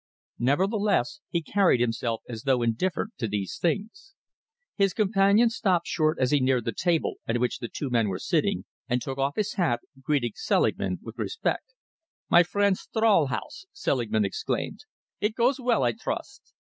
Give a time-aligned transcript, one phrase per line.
[0.39, 4.15] Nevertheless, he carried himself as though indifferent to these things.
[4.75, 8.17] His companion stopped short as he neared the table at which the two men were
[8.17, 11.75] sitting, and took off his hat, greeting Selingman with respect.
[12.31, 14.85] "My friend Stralhaus!" Selingman exclaimed.
[15.19, 16.51] "It goes well, I trust?